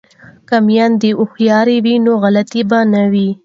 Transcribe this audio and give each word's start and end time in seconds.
که 0.47 0.57
میندې 0.67 1.09
هوښیارې 1.19 1.77
وي 1.85 1.95
نو 2.05 2.13
غلطي 2.23 2.61
به 2.69 2.79
نه 2.93 3.03
وي. 3.11 3.29